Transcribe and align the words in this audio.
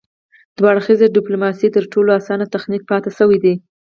دوه 0.57 0.67
اړخیزه 0.73 1.13
ډیپلوماسي 1.17 1.67
تر 1.75 1.83
ټولو 1.93 2.09
اسانه 2.19 2.45
تخنیک 2.55 2.81
پاتې 2.91 3.09
شوی 3.17 3.37
دی 3.43 3.53